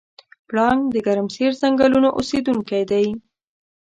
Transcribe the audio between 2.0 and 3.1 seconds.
اوسېدونکی دی.